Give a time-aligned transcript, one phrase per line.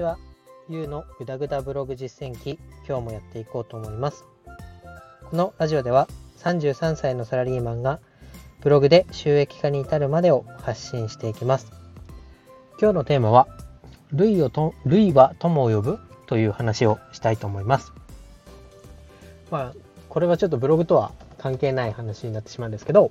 [0.00, 0.16] ちは。
[0.70, 2.58] ゆうのぐだぐだブログ実践記、
[2.88, 4.24] 今日もやっていこうと思います。
[5.28, 8.00] このラジオでは33歳のサラリーマンが
[8.62, 11.70] ブログで収益化に至るまでを発信していきます。
[12.80, 13.46] 今日のテーマは、
[14.12, 15.98] 類をと類は友を呼ぶ？
[16.26, 17.92] という話をしたいと思います。
[19.50, 19.74] まあ、
[20.08, 23.10] これはちょっとブログとは関係ない話になってしまうんですけど、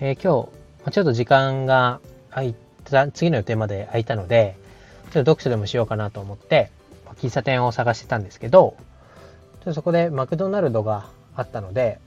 [0.00, 0.50] えー、今
[0.84, 4.56] 日、ちょっと時間が空いた、次の予定まで空いたので、
[5.12, 6.70] ちょっと読書でもしようかなと思って、
[7.16, 8.76] 喫茶店を探してたんですけど、
[9.54, 11.98] ちょっとそこでマクドナルドがあったので、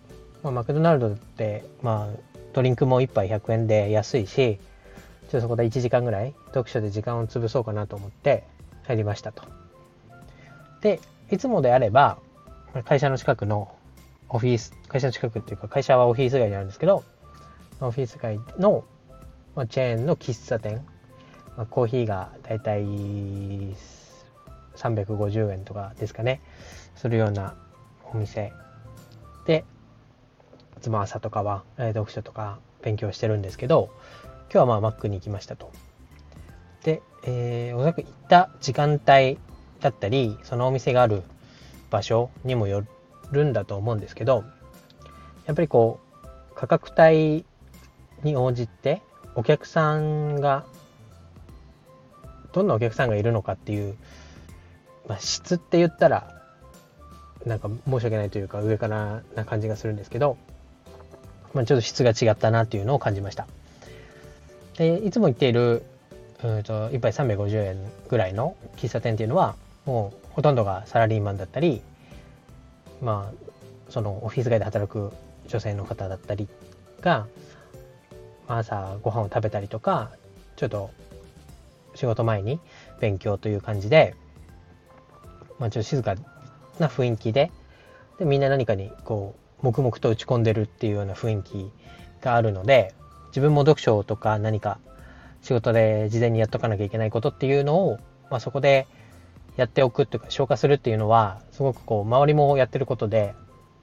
[0.41, 2.19] まあ、マクドナルドって、まあ、
[2.53, 4.57] ドリンクも1杯100円で安いし、
[5.29, 8.43] ちょっとそこで1時間ぐらい読書で時間を潰そうかなと思って
[8.83, 9.43] 入りましたと。
[10.81, 12.17] で、いつもであれば、
[12.85, 13.73] 会社の近くの
[14.29, 17.03] オフィス、会社の近くっていうか、会社はオフィス街にあるんですけど、
[17.81, 18.83] オフィス街の、
[19.69, 20.85] チェーンの喫茶店
[21.57, 22.83] まあ、コーヒーがだいたい
[24.75, 26.41] 350円とかですかね
[26.95, 27.55] するような
[28.11, 28.53] お店
[29.45, 29.65] で
[30.77, 33.89] いつも朝とかは、え読書とか勉強してるんですけど
[34.51, 35.71] 今日はまあマックに行きましたと。
[36.83, 39.39] で、えー、おそらく行った時間帯
[39.79, 41.23] だったりそのお店がある
[41.89, 42.85] 場所にもよ
[43.31, 44.43] るんだと思うんですけど
[45.45, 47.45] やっぱりこう価格帯
[48.23, 49.01] に応じて
[49.35, 50.65] お客さんが
[52.53, 53.95] どんなお客さんがいるのかっていう、
[55.07, 56.41] まあ、質って言ったら
[57.45, 60.37] なんか申し訳ないというか上からな感じがするんですけど、
[61.53, 63.47] まあ、ちょっと質が違ったなっていうのを感じました。
[64.77, 65.83] でいつも行っている
[66.43, 71.81] うんと1杯350円ぐらいの喫茶店っていうのはもうほとんどがサラリーマンだったり
[73.01, 75.11] まあそのオフィス街で働く
[75.47, 76.47] 女性の方だったり
[77.01, 77.27] が
[78.47, 80.11] 朝ご飯を食べたりとか
[80.55, 80.89] ちょっと
[81.95, 82.59] 仕事前に
[82.99, 84.15] 勉強という感じで、
[85.59, 86.15] まあ、ちょっと静か
[86.79, 87.51] な雰囲気で
[88.19, 91.71] でみんな何かにこう黙々と打ち込んでるっていうような雰囲気
[92.21, 92.93] があるので
[93.27, 94.79] 自分も読書とか何か
[95.41, 98.87] 仕事で事前にやっとかなきゃいけないことっていうのを、まあ、そこで
[99.57, 103.35] やっておくっていうか消化するっていうのはすごくこう周りもやってることで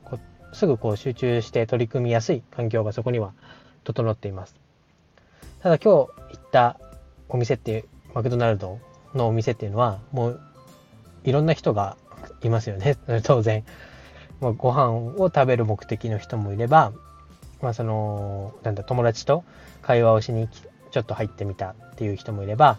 [0.05, 0.19] こ
[0.53, 3.33] うすぐこう集中して取り組みやすい環境がそこには
[3.85, 4.57] 整っています。
[5.61, 6.81] ただ今日行った
[7.29, 7.85] お店って
[8.15, 8.79] マクドナルド
[9.15, 10.41] のお店っていうのは、もう
[11.25, 11.97] いろんな人が
[12.43, 12.97] いますよね。
[13.25, 13.65] 当然。
[14.41, 16.93] まあ、ご飯を食べる目的の人もいれば、
[17.61, 19.45] まあその、なんだ、友達と
[19.83, 20.49] 会話をしに
[20.91, 22.79] ちょっと入ってみたっていう人もいれば、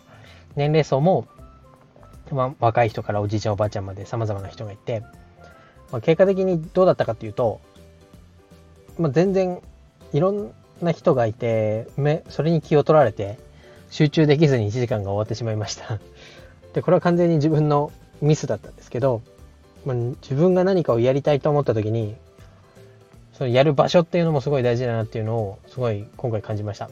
[0.56, 1.28] 年齢層も、
[2.32, 5.02] まあ、若い人からおじいちゃんおばあちゃんまで様々な人がいて、
[5.92, 7.62] まあ、結果的にどうだったかっていうと、
[8.98, 9.62] まあ、全然
[10.14, 11.88] いろんな人がいて、
[12.30, 13.38] それに気を取られて、
[13.92, 16.00] 集中できずに1時間が終わってしまいました
[16.74, 17.92] で、これは完全に自分の
[18.22, 19.22] ミスだったんですけど、
[19.86, 22.16] まあ、自分が何かをやりたいと思った時に、
[23.34, 26.90] そのやる場所っていうのもすごい大事だなっていうのをすごい今回感じました。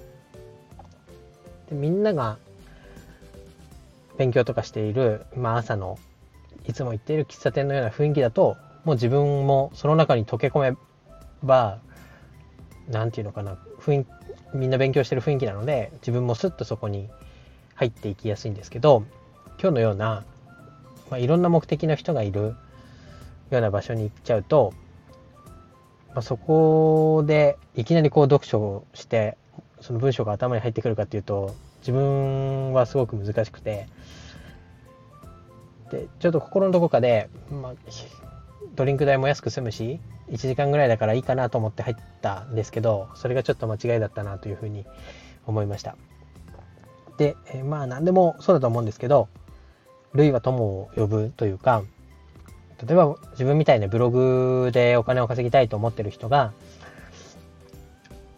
[1.70, 2.38] でみんなが
[4.18, 5.98] 勉強とかしている、まあ、朝の
[6.68, 10.78] いつも行っている喫茶店のような雰囲気だともう自分もその中に溶け込め
[11.44, 11.80] ば
[12.90, 14.06] 何て言うのかな雰囲
[14.54, 17.10] みんな勉強してる雰囲気なので自分もスッとそこに
[17.76, 19.04] 入っていきやすいんですけど
[19.62, 20.24] 今日のような、
[21.10, 22.56] まあ、いろんな目的の人がいるよ
[23.52, 24.74] うな場所に行っちゃうと、
[26.10, 29.38] まあ、そこでいきなりこう読書をして
[29.82, 33.88] その文章が頭に入ってくるかっていうと自分はすごく難しくて
[35.92, 37.74] でちょっと心のどこかで、まあ、
[38.76, 40.00] ドリンク代も安く済むし
[40.30, 44.86] 1時間ぐらいだからいいかなと思って入ったんですけどそれがちょっと間違いだったなというふうに
[45.46, 45.96] 思いました。
[47.18, 49.28] で、えまあ何でもそうだと思うんですけど
[50.14, 51.84] 類は友を呼ぶというか
[52.86, 56.54] 例えば自分みたいなブログでお金を稼ぎたいと思ってる人が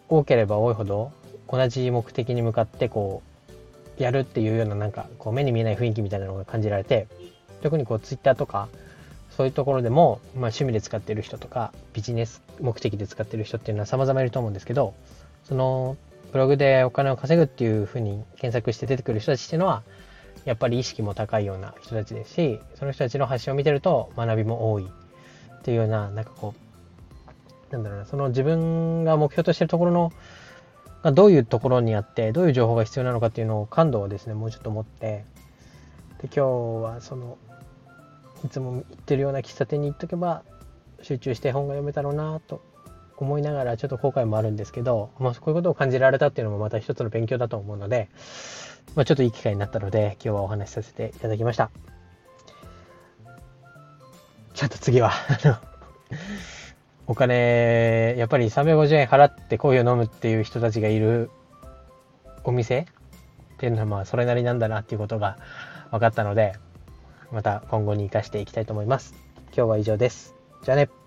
[0.08, 1.12] 多ければ多いほど
[1.48, 3.22] 同じ目的に向かってこ
[3.98, 7.06] うやるっていうようななんかこう目に見えない雰囲気みたいなのが感じられて
[7.62, 8.68] 特にこう Twitter とか
[9.36, 14.94] そういうところでも、まあ、趣味で使ってる人とかビジネス目的で使ってる人っていうのは様々いると思うんですけど
[15.44, 15.96] その
[16.32, 19.82] ブログでお金を稼ぐっていうふうに検索して出てくる人たちっていうのは
[20.44, 26.54] やっぱり意識も高いような人たちですしその人たちの発信を見てると学びも多いっていうようななんかこ
[27.70, 30.12] うなんだろうなその自分が目標としてるところの
[31.02, 35.24] がどういうところにあってどういう情報が必要なのかっていうのを感度をですねもうちょっと持って
[36.20, 36.40] で今日
[36.84, 37.38] はその
[38.44, 40.42] いつも行ってるような喫茶店に行っとけば
[41.02, 42.62] 集中して本が読めたろうなと
[43.16, 48.08] 思いながらちょっと後悔もあるんですけど、まあ、こういうことを感じられたっていうのもまた一つの勉強だと思うので、
[48.94, 51.70] まあ、ちょっといい機会になったので今日はお話しさせていただきました。
[54.54, 55.12] ちょっと次は
[57.06, 61.30] お金、やっぱり350円払ってコーヒーを飲むっていう人たちがいる
[62.44, 62.86] お店っ
[63.58, 65.38] ていうのはまあそれなりなんだなっていうことが
[65.90, 66.54] 分かったので、
[67.32, 69.14] また今後に生かしていきたいと思います。
[69.46, 70.34] 今日は以上です。
[70.62, 71.01] じゃあね。